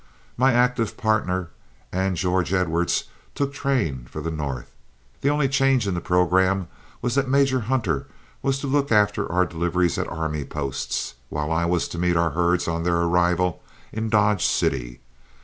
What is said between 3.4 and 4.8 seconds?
train for the north.